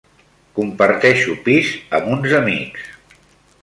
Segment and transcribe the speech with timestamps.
[0.59, 2.93] Comparteixo pis amb uns amics.